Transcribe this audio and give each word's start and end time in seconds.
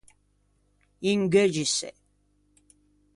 Ingheuggise. 1.11 1.89